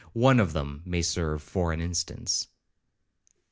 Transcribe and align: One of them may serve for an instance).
One 0.13 0.39
of 0.39 0.53
them 0.53 0.81
may 0.83 1.03
serve 1.03 1.43
for 1.43 1.71
an 1.71 1.79
instance). 1.79 2.47